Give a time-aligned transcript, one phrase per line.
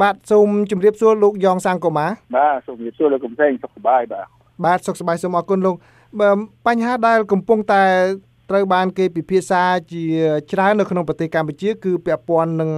[0.00, 2.06] បាទសូមជម្រាបសួរលោកយ៉ងសាំងកូម៉ា
[2.36, 4.26] បាទសូមជម្រាបសួរលោកកំសែងសុខសប្បាយបាទ
[4.64, 5.76] បាទសុខសប្បាយសូមអរគុណលោក
[6.66, 7.82] បញ្ហាដែលកំពុងតែ
[8.50, 10.04] ត្រូវបានគេពិភាក្សាជា
[10.52, 12.70] ច្រើននៅក្នុងប្រទេសកម្ពុជា គឺពាក់ព័ន្ធនឹង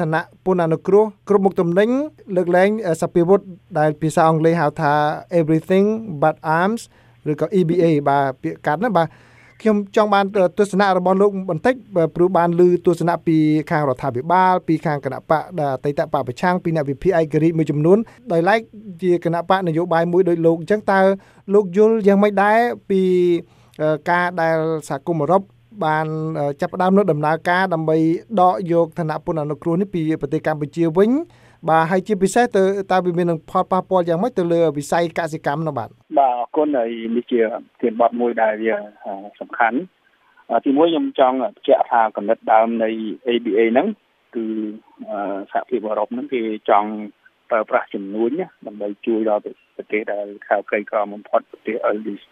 [0.00, 1.88] ឋានៈពន្ធអនុគ្រោះគ្រប់មុខទំនិញ
[2.36, 2.70] លើកលែង
[3.02, 3.40] សភាវុធ
[3.78, 4.92] ដែលភាសាអង់គ្លេសហៅថា
[5.40, 5.86] everything
[6.22, 6.82] but arms
[7.30, 9.08] ឬក៏ EBA បាទពាក្យកាត់ណាបាទ
[9.64, 10.24] ខ្ញុំចង់បាន
[10.58, 11.74] ទស្សនៈរបស់លោកបន្តិច
[12.14, 13.36] ព្រោះបានឮទស្សនៈពី
[13.70, 17.98] ខាងរដ្ឋាភិបាលពីខាងគណៈបកអតីតបកប្រឆាំងពីអ្នកវិភាគឯករាជ្យមួយចំនួន
[18.32, 18.60] ដោយឡែក
[19.02, 21.00] ជាគណៈបកនយោបាយមួយដោយលោកអញ្ចឹងតើ
[21.54, 22.58] លោកយល់យ៉ាងម៉េចដែរ
[22.90, 23.00] ពី
[24.10, 24.56] ការដែល
[24.88, 25.42] សហគមន៍អឺរ៉ុប
[25.84, 26.06] បាន
[26.60, 27.96] ចាប់ផ្ដើមនៅដំណើរការដើម្បី
[28.40, 31.10] ដកយកឋានៈពន្ធអនុគ្រោះនេះពីប្រទេសកម្ពុជាវិញ
[31.68, 32.62] បាទហើយជាពិសេសទៅ
[32.92, 37.40] តើវាមាននឹងផលប៉ះពាល់យ៉ាងម៉េចទៅលើវិស័យកសិកម្មនោះបាទ បាទអរគុណហើយនេះជា
[37.80, 38.74] ធានបត់មួយដែលវា
[39.40, 39.78] សំខាន់
[40.64, 42.88] ទីមួយខ្ញុំចង់បញ្ជាក់ថាកំណត់ដើមនៃ
[43.28, 43.88] ABA ហ្នឹង
[44.34, 44.44] គឺ
[45.52, 46.90] សហភាពអឺរ៉ុបហ្នឹងគេចង់
[47.50, 48.30] ប្រើប្រាស់ចំនួន
[48.66, 49.42] ដើម្បីជួយដល់
[49.76, 52.24] ប្រទេសដែលខៅក្រីក្របំផុតប្រទេស LDC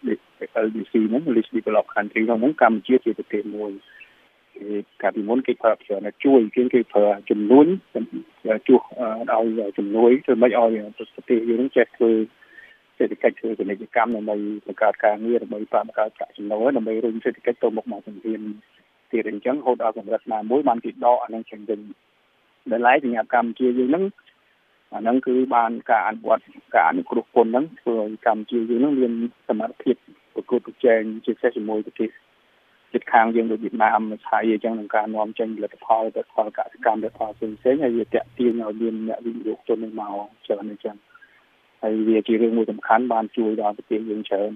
[0.65, 3.71] LDC ហ្នឹង Least Developed Country ហ្នឹងកម្ពុជាជាប្រទេសមួយ
[5.01, 7.67] កាលពីមុនគេប្រើច្រើនជួយគេគេប្រើចំនួន
[8.67, 8.81] ជួស
[9.31, 12.11] ឲ្យចំនួនធ្វើម៉េចឲ្យប្រទេសយើងចេះធ្វើ
[12.97, 18.41] សេដ្ឋកិច្ចធ្វើពាណិជ្ជកម្មដើម្បីបង្កើតការងារដើម្បីបង្កើតប្រាក់ចំណូលដើម្បីរុញសេដ្ឋកិច្ចទៅមុខមកជំនាញ
[19.11, 21.79] ទៀតអញ្ចឹងហូតដល់កម្រិតណាមួយបានគេដកអានឹងចេញវិញ
[22.71, 24.03] ដែលឡែកសម្រាប់កម្ពុជាយើងហ្នឹង
[24.93, 26.43] អាហ្នឹងគឺបានការអនុវត្ត
[26.75, 29.13] ការអនុគ្រោះពន្ធហ្នឹងធ្វើឲ្យកម្ពុជាយើងហ្នឹងមាន
[29.47, 29.95] សមត្ថភាព
[30.35, 32.09] ប្រកួតប្រជែងជាពិសេសជាមួយប្រទេស
[32.93, 40.13] ជិតខាងយើងដូចវៀតណាមថៃអញ្ចឹងនឹងការនាំចេញផលិតផលទៅផលកសិកម្មទៅផលផ្សេងផ្សេងហើយវាតាក់ទាញឲ្យមានអ្នកវិនិយោគទុននឹងមក
[40.45, 40.95] ច្រើនអញ្ចឹង
[41.83, 44.51] ហើយវាជារឿងមួយសំខាន់បានជួយដល់ប្រទេសយើងច្រើន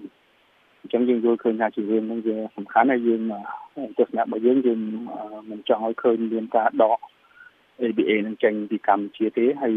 [0.82, 3.22] អញ្ចឹងយើងយល់ឃើញថាជារឿងហ្នឹងវាសំខាន់ហើយយើង
[3.98, 4.80] ទស្សនៈរបស់យើងយើង
[5.52, 7.00] មិនចង់ឲ្យឃើញមានការដក
[7.82, 9.76] ABA នឹងចេញពីកម្ពុជាទេហើយ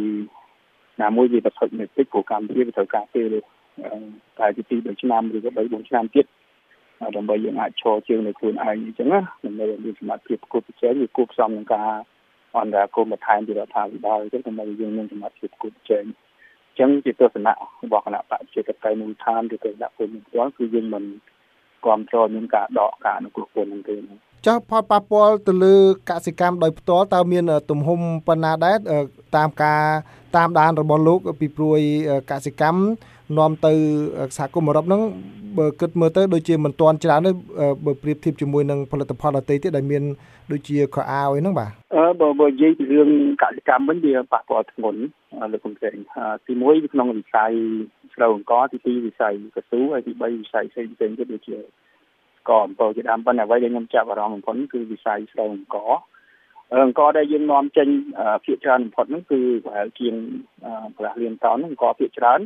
[1.03, 3.35] ណាមួយវាប្រថុយនៅតិចព្រោះកម្ពុជាវាត្រូវការពេល
[4.39, 6.27] តែទី2ឆ្នាំឬក៏3 4ឆ្នាំទៀត
[7.17, 11.91] ដើម្បីយើងអាចឈរជើងនៅខ្លួនឯងអញ្ចឹងណាដើម្បីឲ្យមានសមត្ថភាពគូប្រជែងវាគូផ្សំនឹងការ
[12.57, 21.05] អន្តរាគមន៍បន្ថែមពីរដ្ឋាភិបាលអញ្ចឹងដើម្បីយើងមានសមត្ថភាពគូប្រជែងអញ្ចឹងជាទស្សនៈរបស់គណៈបព្វជិតកាយមូលដ្ឋានឬក៏ដាក់ពលនឹងផ្ទាល់គឺយើងមិន
[21.85, 23.97] គ្រប់គ្រងនឹងការដកការអនុគ្រោះពន្ធនឹងទេ
[24.47, 25.77] ចុះផលប៉ះពាល់ទៅលើ
[26.11, 28.77] កសិកម្មដោយផ្ទាល់តើមានទំហំប៉ុណ្ណាដែរ
[29.37, 29.83] តាមការ
[30.37, 31.81] តាមដានរបស់លោកពីព្រួយ
[32.31, 32.81] កសិកម្ម
[33.39, 33.73] នាំទៅ
[34.37, 35.03] សហគមន៍អឺរ៉ុបហ្នឹង
[35.59, 37.31] បើគិតមើលទៅដូចជាមិនទាន់ច្រើនទេ
[37.87, 40.03] បើប្រៀបធៀបជាមួយនឹងផលិតផលដទៃទៀតដែលមាន
[40.53, 43.11] ដូចជាខោអាវអីហ្នឹងបាទអឺបើបើនិយាយពីរឿង
[43.43, 45.01] កសិកម្មវិញវាប៉ះពាល់ធ្ងន់
[45.53, 45.97] លើកុំផ្សេង
[46.47, 47.53] ទី1ក្នុងវិស័យ
[48.15, 51.59] ស្រូវអង្ករទី2វិស័យកស៊ូហើយទី3វិស័យផ្សេងផ្សេងទៀតដូចជា
[52.49, 55.93] កអំពៅជាដើមប៉ុន្តែអ្វីដែលខ្ញុំចាប់អារម្មណ៍បំផុតគឺវិស័យស្រូវអង្ករ
[56.85, 57.89] អង្ករដែលយើងនាំចេញ
[58.45, 60.15] ភាគច្រើនបំផុតហ្នឹងគឺប្រហែលជាង
[60.97, 62.41] កន្លះលានតោនអង្ករភាគច្រើន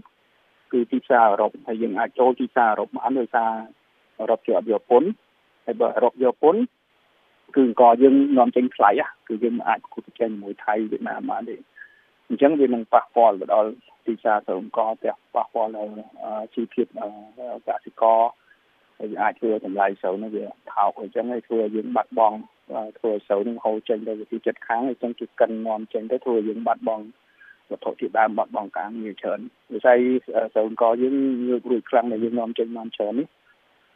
[0.74, 3.50] គឺទីផ្សារអឺរ៉ុបហើយយើងអាចចូលទីផ្សារអឺរ៉ុបបានដោយសារ
[4.20, 5.08] អឺរ៉ុបជាអត់យកពន្ធ
[5.64, 6.60] ហើយបើអឺរ៉ុបយកពន្ធ
[7.54, 8.90] គឺអង្គយើងនាំចេញថ្លៃ
[9.28, 11.56] គឺយើងអាចគូប្រជែងជាមួយថៃវៀតណាមបានទេ
[12.28, 13.70] អញ្ចឹងវានឹងប៉ះពាល់ទៅដល់
[14.06, 15.92] ទីផ្សារទៅអង្គទាំងប៉ះពាល់ដល់
[16.54, 16.86] ជីវភាព
[17.68, 18.20] កសិករ
[18.98, 22.38] ហើយអាចធ្វើតម្លៃស្រូវនោះវាថោកអញ្ចឹងហើយធ្វើឲ្យយើងបាត់បង់
[22.98, 27.04] ធ្វើឲ្យស្រូវនឹងហូរចេញទៅទីចិត្តខាងអញ្ចឹងគឺកិននាំចេញទៅធ្វើឲ្យយើងបាត់បង់
[27.70, 29.40] វត្ថុធាតុដើមបាត់បង់ការងារច្រើន
[29.72, 29.98] វិស័យ
[30.54, 31.14] ស្រោនកយើង
[31.46, 33.26] ងើបរួចខ្លាំងដែលយើងនាំចេញបានច្រើននេះ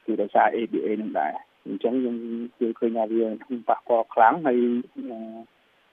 [0.04, 1.32] គឺដោយសារ ABA នឹងដែរ
[1.66, 2.16] អញ្ចឹងយើង
[2.58, 3.26] ជឿឃើញថាវា
[3.68, 4.58] ប៉ះពាល់ខ្លាំងហើយ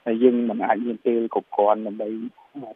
[0.06, 2.08] ហើយយើងមិនអាចមានពេលគ្រប់គ្រាន់ដើម្បី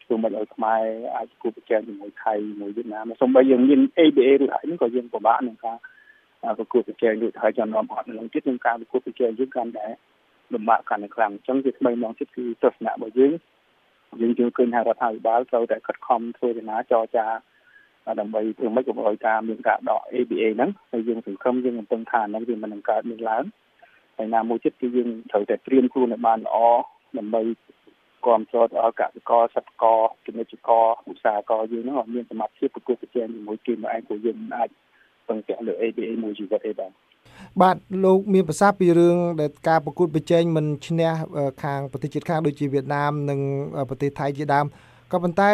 [0.03, 0.83] ធ្វើមិនឲ្យខ្មែរ
[1.15, 5.77] អាចគូប្រជែងជាមួយថៃជាមួយវៀតណាមសូម្បីយើងមាន ABA ឬហើយក៏យើងពិបាកនឹងការ
[6.57, 9.87] ប្រកួតប្រជែងដូចហើយចំនួនអត់នឹងទៀតនឹងការប្រកួតប្រជែងយើងកាន់តែ
[10.53, 13.31] លំបាកកាន់តែខ្លាំងអញ្ចឹងជាថ្មីម្ដងទៀតគឺទស្សនៈរបស់យើង
[14.21, 17.25] យើងជឿឃើញថារដ្ឋាភិបាលត្រូវតែខិតខំធ្វើដំណើរចរចា
[18.19, 23.43] ដើម្បីធ្វើម៉េចកុំឲ្យការមានការដក ABA ហ្នឹងហើយយើងសង្ឃឹមយើងកំពុងថាហ្នឹងវាមិននឹងកើតមានឡើង
[24.17, 26.57] ហើយណាមួយទៀតគឺយើងត្រូវតែត្រៀមខ្លួនឲ្យបានល្អ
[27.17, 27.41] ដើម្បី
[28.25, 34.69] គ្រប់គ្រងដល់កសិករសិទ្ធិករពាណិជ្ជករឧស្សាហករយើងហ្នឹងឲ្យមានសមត្ថភាពប្រកួតប្រជែងជាមួយគេមកឯងព្រោះយើងមិនអាច
[35.27, 36.91] ពឹងពាក់លើ ABA មួយជីវិតទេបាទ
[37.61, 41.11] បាទលោកមានប្រសាសន៍ពីរឿងដែលការប្រកួតប្រជែងមិនឈ្នះ
[41.63, 43.39] ខាងប្រទេសជិតខាងដូចជាវៀតណាមនិង
[43.89, 44.65] ប្រទេសថៃជាដើម
[45.11, 45.51] ក៏ប៉ុន្តែ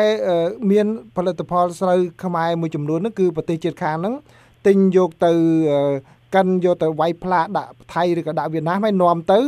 [0.72, 0.86] មាន
[1.16, 4.16] ផលិតផលស្រូវខ្មែរមួយចំនួនហ្នឹងគឺប្រទេសជិតខាងហ្នឹង
[4.68, 5.34] ទិញយកទៅ
[6.36, 9.40] កិនយកទៅវាយផ្លាកដាក់ថៃឬក៏ដាក់វៀតណាមហើយនាំទៅ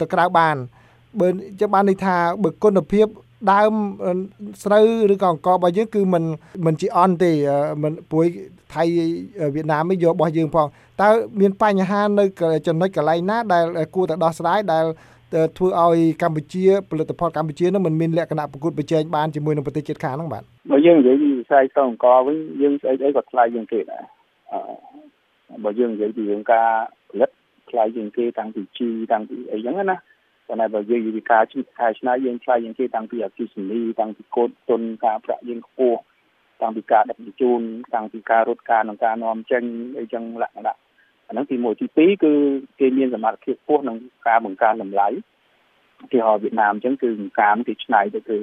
[0.00, 0.56] ទៅក្រៅបាន
[1.20, 1.28] បើ
[1.60, 3.06] ចាំបានន័យថាបើគុណភាព
[3.51, 3.73] ដើម
[4.63, 6.23] ស្រូវឬក៏អង្កររបស់យើងគឺมัน
[6.65, 7.31] มันជាអន់ទេ
[7.83, 8.25] มันព្រួយ
[8.73, 8.83] ថៃ
[9.55, 10.67] វៀតណាមយករបស់យើងផង
[11.01, 11.09] តើ
[11.39, 12.25] មានបញ្ហានៅ
[12.67, 13.65] ចំណុចកន្លែងណាដែល
[13.95, 14.85] គួរតែដោះស្រាយដែល
[15.57, 24.03] ធ្វើឲ្យកម្ពុជាផលិតផលកម្ពុជានឹងមិនមានលក្ខណៈប្រកួតប្រជែងបានជាមួយនឹងប្រទេសជិតខាងហ្នឹងបាទបើយើងនិយាយពីវិស័យស្រូវអង្ករវិញយើងស្អីស្អីក៏ថ្លៃជាងគេដែរ
[24.51, 26.69] អឺបើយើងនិយាយពីរឿងការ
[27.09, 27.29] ផលិត
[27.69, 30.01] ថ្លៃជាងគេតាំងពីជីតាំងពីអីចឹងណាប៉ុន្
[30.48, 36.00] តែបើយើងនិយាយពីការជីខែឆ្នៃយើងថ្លៃជាងគេតាំងពីអគិសនីតាំងពីកូនទុនការប្រាក់យើងខ្ពស់
[36.62, 37.60] តាំងពីការដឹកជញ្ជូន
[37.94, 39.62] តាំងពីការរត់ការនិងការនាំចេញ
[39.98, 40.76] អីចឹងលក្ខណៈ
[41.26, 42.32] អាហ្នឹងទី1ទី2គឺ
[42.80, 43.96] គេមានសមត្ថភាពខ្ពស់ក្នុង
[44.28, 45.08] ការបង្កើនតម្លៃ
[46.10, 47.10] ទីហោវៀតណាមអញ្ចឹងគឺ
[47.40, 48.38] កាមគេឆ្នៃទៅគឺ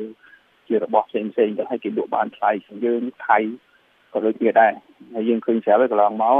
[0.67, 3.37] ជារបស់ផ្សេងផ្សេងទៅឲ្យគេលក់បានថ្លៃជាងយើងថៃ
[4.11, 4.71] ក៏ដូចគ្នាដែរ
[5.13, 6.35] ហើយយើងឃើញស្រាប់ហើយកន្លងមក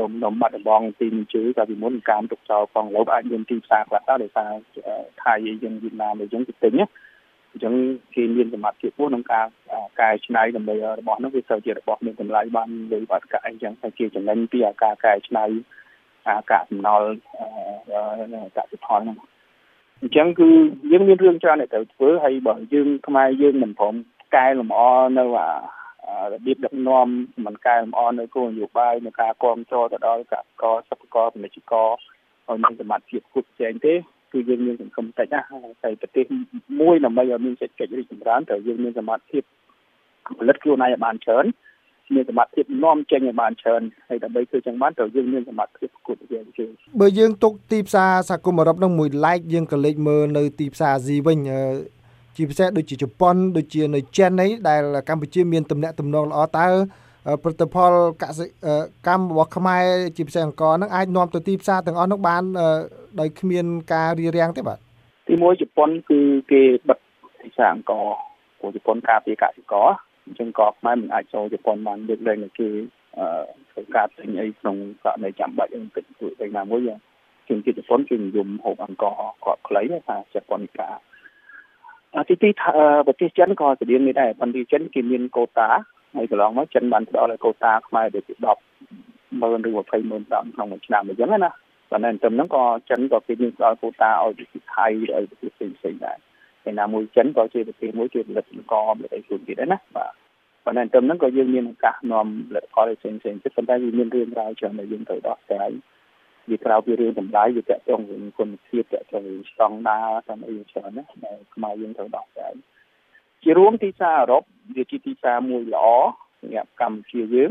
[0.00, 4.50] ដុំដុំបាត់ដំបងទីជឿកាលពីមុនកាមទុកចោលផងឡូវអាចមានទីផ្សារខ្លះដែរដោយសារ
[5.22, 6.86] ថៃយើងវៀតណាមអីចឹងគេទិញណា
[7.52, 7.74] អញ្ចឹង
[8.14, 9.46] គេមានសមត្ថភាពខ្ពស់ក្នុងការ
[10.00, 15.44] កែច្នៃដើម្បីរបស់នោះវាទៅជារបស់មានតម្លៃបានលើបាត់កាអញ្ចឹងតែជាចំណេញពីការកែច្នៃ
[16.28, 17.08] អាកាសសំណល់
[18.56, 19.18] កសិផលហ្នឹង
[20.02, 20.48] អញ្ចឹងគឺ
[20.90, 23.94] យើងមានរឿងច្រើនដែលត្រូវធ្វើហើយបើយើងខ្មែរយើងមិនព្រម
[24.36, 24.80] កែលម្អ
[25.18, 25.48] នៅអា
[26.32, 27.08] របៀបដឹកនាំ
[27.46, 31.88] មិនកែលម្អនៅគោលនយោបាយនៅការគ្រប់គ្រងទៅដល់កសិករសិប្បករពាណិជ្ជករ
[32.48, 33.94] ឲ្យមានសមត្ថភាពគប់ចែងទេ
[34.32, 35.40] គឺយើងមានសង្គមតិចណា
[35.84, 36.24] តែប្រទេស
[36.80, 39.42] មួយដើម្បីឲ្យមានសេដ្ឋកិច្ចរីកចម្រើនត្រូវយើងមានសមត្ថភាព
[40.38, 41.46] ផលិតខ្លួនឯងឲ្យបានច្រើន
[42.14, 46.68] មានសមត្ថភាពនាំចេញឲ្យបានច្រើនហើយដើម្បីធ្វើចឹងបានត្រូវយើងមានសមត្ថភាពប្រកួតប្រជែងជាង
[47.00, 51.38] បើយើងទុកទីផ្សារសហគមន៍អឺរ៉ុបនឹងមួយឡែកយើងក៏លេចមើលនៅទីផ្សារអាស៊ីវិញ
[52.36, 56.66] ជាពិសេសដូចជាជប៉ុនដូចជានៅចិនអីដែលកម្ពុជាមានទំនាក់ទំនងល្អតើ
[57.42, 57.92] ផលិតផល
[58.22, 58.46] កសិ
[59.06, 59.84] កម្មរបស់ខ្មែរ
[60.16, 62.42] ជាពិសេសអង្គរហ្នឹងអាចនាំទៅទីផ្សារទាំងអស់នោះបាន
[63.20, 64.78] ដោយគ្មានការរារាំងទេបាទ
[65.28, 66.20] ទីមួយជប៉ុនគឺ
[66.52, 66.98] គេបិទ
[67.42, 68.06] ទីផ្សារអង្គរ
[68.58, 69.88] ព្រោះជប៉ុនការពារកសិករ
[70.26, 72.68] អញ្ចឹងក៏ខ្មែរមិនអាចចូលជប៉ុនបានលើកលែងតែគេ
[73.18, 73.26] អឺ
[73.70, 76.80] ធ្វើការទិញអីក្នុងករណីចាំបាច់នឹងតិចតួចទៅណាមួយ
[77.48, 80.88] ជាងជប៉ុនគេនិយមហូបអង្គរគាត់ខ្លីថាជប៉ុនកា
[82.28, 82.50] ទីទី
[83.06, 85.68] ប្រទេសចិនក៏ស្តៀងនេះដែរប៉ុន្តែចិនគេមានកូតា
[86.16, 88.34] ហើយកន្លងមកចិនបានផ្ដល់ឲ្យកូតាខ្មែរដូចជា
[88.86, 91.50] 10ម៉ឺនឬ20ម៉ឺនដុល្លារក្នុងមួយឆ្នាំអញ្ចឹងណា
[91.90, 96.16] ប៉ុន្តែត្រឹមហ្នឹងក៏ចិនក៏គេមានផ្ដល់កូតាឲ្យប្រទេសថៃឲ្យប្រទេសផ្សេងៗដែរ
[96.70, 100.12] ឯណាមួយចិនក៏ជាប្រទេសមួយជាផលិតអង្គផលិតអីខ្លួនទៀតដែរណាបាទ
[100.64, 105.70] ប៉ុន្តែត្រឹមហ្នឹងក៏យើងមានឱកាសនាំផលិតផលផ្សេងផ្សេងទៀតប៉ុន្តែវាមានរឿងរ៉ាវច្រើនដែលយើងត្រូវដោះស្រាយ
[106.50, 112.54] វាក្រៅពីរឿងតម្លៃវាតកតងនឹងគុណភាពតកតងនឹងស្តង់ដារតាមអីច្រើនណាដែលខ្មែរយើងត្រូវដោះស្រាយ
[113.42, 114.42] ជារួមទីផ្សារអឺរ៉ុប
[114.76, 115.86] វាជាទីផ្សារមួយល្អ
[116.40, 117.50] សម្រាប់កម្ពុជាយើង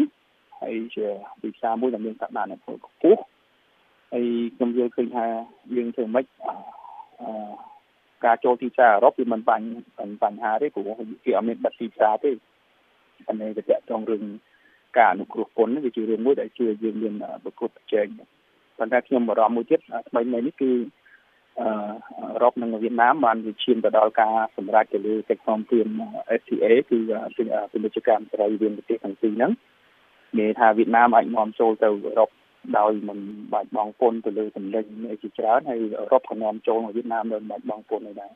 [0.61, 1.05] ហើយជា
[1.41, 3.21] ទីផ្សារមួយដែលមានសក្តានុពលខ្ពស់
[4.13, 5.25] ហើយខ្ញុំយល់ឃើញថា
[5.75, 7.29] យើងធ្វើម៉េចអឺ
[8.25, 9.67] ការចូលទីផ្សារអឺរ៉ុបវាមិនបាញ់
[10.23, 10.93] បញ្ហាទេព្រោះ
[11.25, 12.31] គេអត់មានបិទទីផ្សារទេ
[13.27, 14.23] ប៉ុន្តែវាតកតងរឿង
[14.97, 17.13] ការអនុគ្រោះពន្ធវាជារឿងមួយដែលជួយយើងមាន
[17.43, 18.07] ប្រកួតប្រជែង
[18.77, 19.79] ប៉ុន្តែខ្ញុំបារម្ភមួយទៀត
[20.09, 20.71] ថ្មីៗនេះគឺ
[21.59, 21.67] អឺ
[22.19, 25.87] អឺរ៉ុបនិងវៀតណាមបានវាឈានទៅដល់ការសម្រេចទៅលើកិច្ចព្រមព្រៀង
[26.39, 26.97] FTA គឺ
[27.71, 29.51] ពាណិជ្ជកម្មសេរីវិនប្រទេសទាំងពីរហ្នឹង
[30.37, 32.29] មានថាវៀតណាមអាចនាំចូលទៅអឺរ៉ុប
[32.77, 33.19] ដោយមិន
[33.53, 38.31] បាច់បងពន្ធទៅលើសម្លេងអីជាច្រើនហើយអឺរ៉ុបក៏នាំចូលមកវៀតណាមដោយមិនបាច់បងពន្ធអីដែរ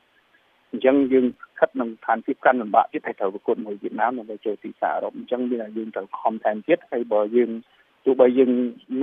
[0.71, 1.25] អញ្ចឹងយើង
[1.59, 7.51] ខិតនឹងឋានភាពកាន់លំបាកទៀតតែត្រូវប្រកួតមួយវៀតណាមដើម្បីចូលទីផ្សារអឺរ៉ុបអញ្ចឹងមានតែយើងត្រូវខំថែមទៀតហើយបើយើង
[8.05, 8.51] ទោះបីយើង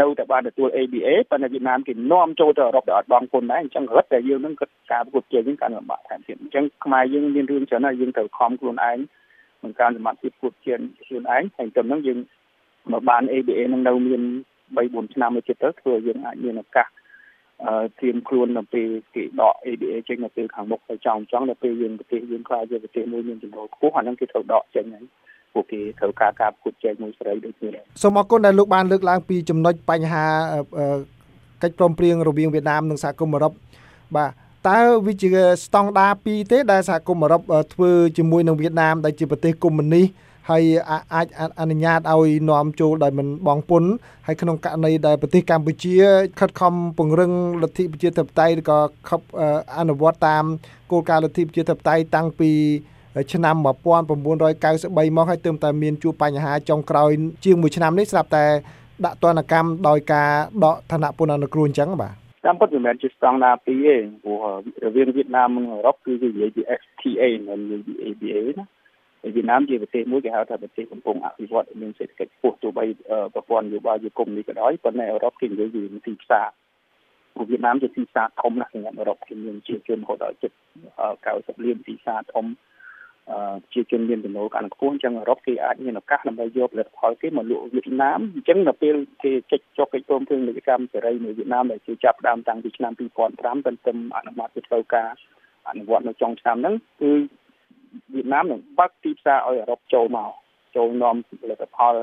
[0.00, 8.98] នៅតែបានទទួល ABA ប៉ុន្តែវៀតណាមគេនាំចូលទៅអឺរ៉ុបដោយអត់បងពុនដែរអញ្ចឹងរត់តែយើងនឹងគិតការប្រកួតជែងហ្នឹងកាន់លំបាកថែមទៀតអញ្ចឹងខ្មែរយើងមានរឿងច្រើនណាស់យើងត្រូវខំខ្លួនឯង
[9.58, 12.18] ក្នុងការសមត្ថភាពប្រកួតជែងខ្លួនឯងហើយទៅហ្នឹងយើង
[12.92, 14.22] មកបាន ABA នឹងនៅមាន
[14.74, 16.86] 3 4ឆ្នាំទៅទៀតទៅធ្វើយើងអាចមានឱកាស
[17.64, 25.04] អឺធៀមខ្លួននៅពេលគេដក ABA ចេញនៅពេលខាងមុខទៅចង់ចង់ដល់ពេលយើងប្រទេសយើងខ្លាចជាប្រទេសមួយមានចំណូលខ្ពស់អាហ្នឹងគេត្រូវដកចេញហើយ
[25.56, 30.24] ពួកគេត្រូវការការប្រកួតចែកមួយសេរីដូចគ្នាសូមអរគុណដែលលោកបានលើកឡើងពីចំណុចបញ្ហា
[31.62, 33.52] កិច្ចព្រមព្រៀងរវាងវៀតណាមនិងសហគមន៍អឺរ៉ុប
[34.16, 34.30] បាទ
[34.68, 35.28] តើវាជា
[35.64, 37.42] ស្តង់ដារពីរទេដែលសហគមន៍អឺរ៉ុប
[37.74, 40.06] ធ្វើជាមួយនឹងវៀតណាមដែលជាប្រទេសកុម្មុយនីស
[40.50, 40.64] ហើយ
[41.14, 41.26] អាច
[41.60, 43.84] អនុញ្ញាតឲ្យនាំចូលដោយមិនបងពុន
[44.26, 45.94] ហើយក្នុងករណីដែលប្រទេសកម្ពុជា
[46.40, 47.32] ខិតខំពង្រឹង
[47.62, 49.20] លទ្ធិប្រជាធិបតេយ្យក៏ខិប
[49.78, 50.44] អនុវត្តតាម
[50.90, 52.50] គោលការណ៍លទ្ធិប្រជាធិបតេយ្យតាំងពី
[53.32, 57.10] ឆ្នាំ1993មកហើយទើបតែមានជួបបញ្ហាចុងក្រោយ
[57.44, 58.44] ជាងមួយឆ្នាំនេះស្រាប់តែ
[59.04, 60.30] ដាក់ទណ្ឌកម្មដោយការ
[60.64, 64.38] ដកឋានៈពន្ធអនុគ្រោះអញ្ចឹងបាទតាមពិតវាមិនមែនជាស្តង់ដារពីរទេព្រោះ
[64.84, 68.66] រវាងវៀតណាមនិងអឺរ៉ុបគឺគេនិយាយពី FTA មិននិយាយពី ABA ណា
[69.34, 72.84] វៀតណាមជាប្រទេសមួយគេហៅថាប្រទេសកំពុងអភិវឌ្ឍមានសេដ្ឋកិច្ចខ្ពស់ទោះបី
[73.34, 76.46] ប្រព័ន្ធនយោបាយជាគុំនេះក៏ដោយប៉ុន្តែអឺរ៉ុបគេនិយាយពីទីផ្សារ
[77.34, 80.52] ព្រោះវៀតណាមជាទីផ្សារធំណាស់សម្រាប់អឺរ៉ុបគេមានជាជនរហូតដល់ជិត
[81.08, 82.44] 90លានទីផ្សារធំ
[83.72, 95.08] ជាជនមានចំណូលកាន់ខ្ពស់អញ្ចឹងអឺរ៉ុបគេអាចមានឱកាសដើម្បីយកផលិតផលគេមកលក់វៀតណាមអញ្ចឹងនៅពេលគេចេញចុះកិច្ចព្រមព្រៀងពាណិជ្ជកម្មសេរីនៅវៀតណាមដែលគេចាប់ផ្ដើមតាំងពីឆ្នាំ2005ទន្ទឹមអនុម័តទៅត្រូវការ
[95.68, 97.10] អនុវត្តនៅចុងឆ្នាំហ្នឹងគឺ
[98.14, 100.30] វៀតណាមនឹងបើកទីផ្សារឲ្យអឺរ៉ុបចូលមក
[100.76, 101.94] ចូលនាំផលិតផល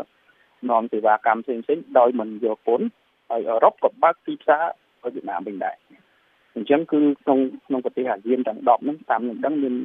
[0.70, 2.88] នាំសេវាកម្មផ្សេងៗដោយមិនយកពន្ធ
[3.30, 4.64] ហើយអឺរ៉ុបក៏បើកទីផ្សារ
[5.04, 5.76] ឲ្យវៀតណាមវិញដែរ
[6.56, 9.76] អញ្ចឹងគឺក្នុងក្នុងប្រទេសអាស៊ានទាំង10ហ្នឹងតាមខ្ញុំដឹងមាន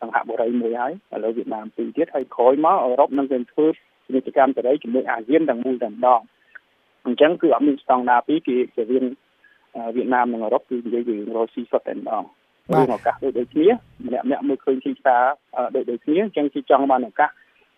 [0.00, 3.66] សង្ហបុរីមួយហើយឥឡូវវៀតណាមពីរទៀតហើយក្រោយមកអឺរ៉ុបនឹងទៅធ្វើ
[4.06, 6.20] ពាណិជ្ជកម្មសេរីជាមួយអាស៊ានទាំងមូលតែម្ដង
[7.06, 9.04] អញ្ចឹងគឺអត់មានស្តង់ដារពីរគេជារៀង
[9.96, 12.24] វៀតណាមនិងអឺរ៉ុបគឺនិយាយពីរស់ស៊ីសុទ្ធតែម្ដង
[12.72, 13.68] មានឱកាសដូចដូចគ្នា
[14.06, 15.24] ម្នាក់ម្នាក់មើលឃើញទីផ្សារ
[15.74, 17.30] ដូចដូចគ្នាអញ្ចឹងគេចង់បានឱកាស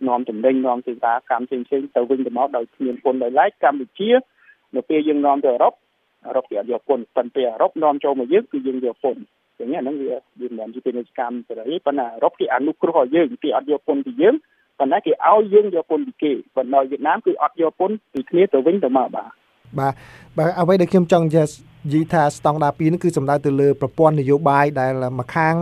[0.09, 4.11] នាំចំណេញនាំសេវាកម្មផ្សេងៗទៅវិញទៅមកដោយគ្មានពន្ធដោយឡែកកម្ពុជា
[4.77, 5.75] នៅពេលយើងនាំទៅអឺរ៉ុប
[6.27, 9.23] អឺរ៉ុបគេអត់យកពន្ធប៉ុន្តែអឺរ៉ុបនាំចូលមកយើងគឺយើងយកពន្ធ
[9.61, 10.09] ចឹងហ្នឹងវា
[10.40, 14.35] វាមិនមែនជាពាណិជ្ជកម្មសេរីប៉ុន្តែអឺរ៉ុបគេអនុគ្រោះឲ្យយើងគេអត់យកពន្ធពីយើង
[14.79, 19.31] ប៉ុន្តែគេឲ្យយើងយកពន្ធពីគេប៉ុន្តែវៀតណាមគឺអត់យកពន្ធពីគ្នាទៅវិញទៅមកបាទ
[19.79, 19.93] បាទ
[20.38, 25.55] បាទអ្វីដែលខ្ញុំចង់និយាយថាស្តង់ដារ2នេះគឺសំដៅទៅលើប្រព័ន្ធនយោបាយដែលមួយខាង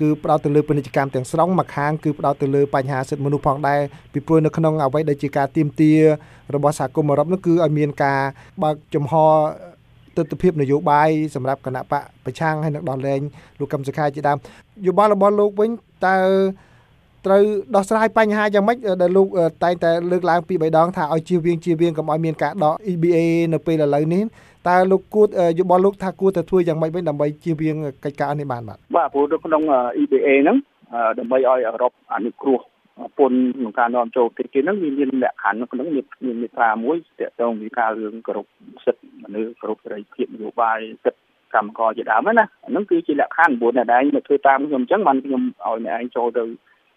[0.00, 3.80] គឺផ្ដោតទៅលើពាណិជ្ជកម្មទាំងស្រុងមួយខាងគឺផ្ដោតទៅលើបញ្ហាសិទ្ធិមនុស្សផងដែរ
[4.12, 5.92] ពីព្រោះនៅក្នុងអ្វីដែលជាការទៀមទា
[6.54, 8.20] របស់សហគមន៍អឺរ៉ុបនោះគឺឲ្យមានការ
[8.62, 9.12] បើកចំហ
[10.16, 13.20] ទស្សនវិជ្ជានយោបាយសម្រាប់គណៈបកប្រឆាំងហើយនឹងដល់លែង
[13.58, 14.38] លោកកឹមសុខាជាដើម
[14.86, 15.70] យោបល់របស់លោកវិញ
[16.06, 16.16] តើ
[17.26, 17.42] ត្រូវ
[17.74, 19.26] ដោះស្រាយបញ្ហាយ៉ាងម៉េចដែលលោក
[19.64, 23.18] តែងតែលើកឡើងពី3ដងថាឲ្យជៀសវាងជៀសវាងកុំឲ្យមានការដក EBA
[23.52, 24.22] នៅពេលឥឡូវនេះ
[24.68, 25.26] តើលោកគួរ
[25.58, 29.62] យោបល់លោកថាគួរតែធ្វើយ៉ាងម៉េចវិញដើម្បីជៀសវាងកិច្ចការនេះបានបាទបាទព្រោះនៅក្នុង
[30.02, 30.56] EBA ហ្នឹង
[31.18, 32.60] ដើម្បីឲ្យអឺរ៉ុបអនុគ្រោះ
[33.18, 38.46] ពន្ធក្នុងការនាំចូលគេគេហ្នឹងវាមានលក្ខខណ្ឌក្នុងមានមានមាត្រាមួយទាក់ទងពីការរឿងគោរព
[38.84, 41.20] សិទ្ធិមនុស្សគោរពសេរីភាពនយោបាយសិទ្ធិ
[41.54, 46.44] កម្មករជាដើមណាអាហ្នឹងគឺជាលក្ខខណ្ឌ9អ្នកឯងមកធ្វើតាមខ្ញុំអញ្ចឹងបានខ្ញុំឲ្យអ្នកឯងចូលទៅ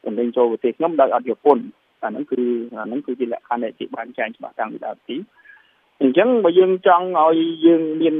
[0.03, 1.63] ជំនាញចូលប្រទេសខ្ញុំដោយអត់យកពន្ធ
[2.03, 2.41] អាហ្នឹងគឺ
[2.79, 5.15] អាហ្នឹងគឺជាលក្ខខណ្ឌដែលជាបានចែងច្បាស់តាំងពីដើមទី
[6.03, 8.15] អញ្ចឹងបើយើងចង់ឲ្យយើងមាន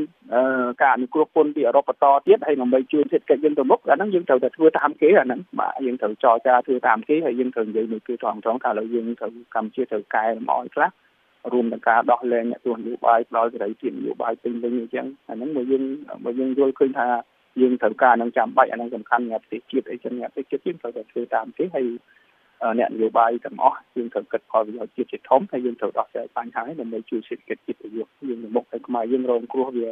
[0.82, 10.90] ការអនុគ្រោះពន្ធពីអឺរ៉ុបបន្តទៀតហើយដើម្បីជួយសេដ្ឋកិច្ចយើងទៅមុខអាហ្នឹងយើងត្រូវតែធ្វើតាមគេអាហ្នឹងបាទយើងត្រូវចរចាធ្វើតាមគេហើយយើងត្រូវនិយាយមួយគឺត្រង់ត្រង់ថាឥឡូវយើងត្រូវកម្ពុជាត្រូវកែលម្អឲ្យខ្លះ
[11.54, 15.84] រួមទាំងការដោះលែងអ្នកទស្សនយោបាយផ្ដល់សេរីភាពនយោបាយពេញលេញអញ្ចឹងអាហ្នឹងបើយើង
[16.26, 17.08] បើយើងយល់ឃើញថា
[17.62, 21.86] យើងត្រូវការនឹងចាំបាច់អានឹងសំខាន់សម្រាប់ប្រទេសជាតិអីចឹងអ្នកប្រទេសជាតិយើងត្រូវតែធ្វើតាមគេហើយ
[22.80, 29.90] អ្នកនយោបាយទាំងអស់យើងត្រូវគិតផលប្រយោជន៍ជាតិជាធំហើយយើងត្រូវដោះស្រាយបញ្ហានេះដើម្បីជួយសេដ្ឋកិច្ចជាតិប្រយោជន៍យើងមុខទៅខ្មែរយើងរងគ្រោះវា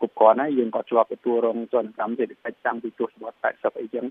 [0.00, 4.04] គ្រប់គ្រាន់ហើយយើងក៏ជាប់ទទួលរងទណ្ឌកម្មសេដ្ឋកិច្ចតាំងពីទសវត្សរ៍80អីចឹង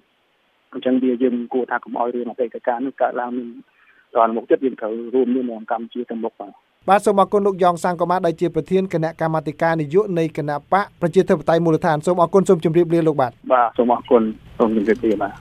[0.74, 3.48] អញ្ចឹងវាយើងគួរថាកុំឲ្យរឿងអតីតកាលនោះកើតឡើងមាន
[4.18, 6.52] ដល់មុខទៀតយើងត្រូវរួមមាននៅកម្ពុជាទៅមុខបាទ
[6.90, 14.22] បាទសូមអរគុណលោកយ៉ងសាំងកូម៉ាដែលជាប្រធានគណៈកម្មាធិការនយោបាយនៃគណៈបកប្រជាធិបតេយ្យមូលដ្ឋានសូមអរគុណសូមជម្រាបលាលោកបាទបាទសូមអរគុណ
[14.58, 15.34] សូមជម្រាបលាបាទ